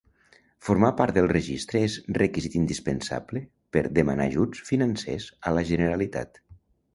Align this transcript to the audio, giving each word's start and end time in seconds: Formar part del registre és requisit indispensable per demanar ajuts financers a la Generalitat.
Formar 0.67 0.87
part 1.01 1.17
del 1.17 1.27
registre 1.31 1.81
és 1.89 1.97
requisit 2.19 2.55
indispensable 2.61 3.43
per 3.77 3.85
demanar 3.99 4.27
ajuts 4.31 4.65
financers 4.71 5.29
a 5.51 5.55
la 5.59 5.67
Generalitat. 5.73 6.43